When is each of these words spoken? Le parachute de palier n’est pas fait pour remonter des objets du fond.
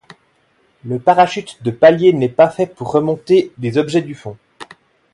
Le 0.83 0.97
parachute 0.97 1.61
de 1.61 1.69
palier 1.69 2.11
n’est 2.11 2.27
pas 2.27 2.49
fait 2.49 2.65
pour 2.65 2.91
remonter 2.91 3.51
des 3.59 3.77
objets 3.77 4.01
du 4.01 4.15
fond. 4.15 4.35